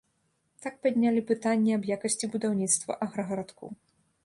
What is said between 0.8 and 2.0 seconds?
паднялі пытанне аб